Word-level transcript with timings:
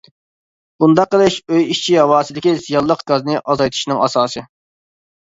بۇنداق 0.83 1.09
قىلىش 1.09 1.35
ئۆي 1.51 1.67
ئىچى 1.73 1.97
ھاۋاسىدىكى 2.03 2.53
زىيانلىق 2.61 3.03
گازنى 3.11 3.37
ئازايتىشنىڭ 3.53 4.01
ئاساسى. 4.07 4.43